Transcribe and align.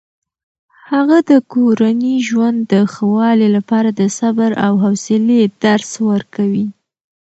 هغه 0.89 1.17
د 1.29 1.31
کورني 1.53 2.15
ژوند 2.27 2.59
د 2.71 2.73
ښه 2.91 3.05
والي 3.15 3.47
لپاره 3.57 3.89
د 3.99 4.01
صبر 4.19 4.49
او 4.65 4.73
حوصلې 4.83 5.41
درس 5.63 5.91
ورکوي. 6.09 6.67